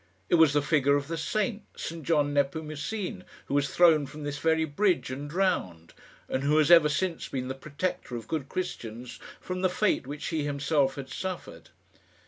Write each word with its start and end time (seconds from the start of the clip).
It 0.29 0.33
was 0.41 0.53
the 0.53 0.63
figure 0.63 0.95
of 0.95 1.07
the 1.09 1.15
saint, 1.15 1.61
St 1.77 2.01
John 2.03 2.33
Nepomucene, 2.33 3.23
who 3.45 3.53
was 3.53 3.69
thrown 3.69 4.07
from 4.07 4.23
this 4.23 4.39
very 4.39 4.65
bridge 4.65 5.11
and 5.11 5.29
drowned, 5.29 5.93
and 6.27 6.41
who 6.41 6.57
has 6.57 6.71
ever 6.71 6.89
since 6.89 7.27
been 7.27 7.49
the 7.49 7.53
protector 7.53 8.15
of 8.15 8.27
good 8.27 8.49
Christians 8.49 9.19
from 9.39 9.61
the 9.61 9.69
fate 9.69 10.07
which 10.07 10.29
he 10.29 10.41
himself 10.43 10.95
had 10.95 11.09
suffered. 11.11 11.69